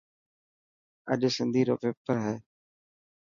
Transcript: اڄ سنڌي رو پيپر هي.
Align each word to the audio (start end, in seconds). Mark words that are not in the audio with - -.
اڄ 1.11 1.21
سنڌي 1.35 1.61
رو 1.67 1.75
پيپر 1.81 2.15
هي. 2.25 2.35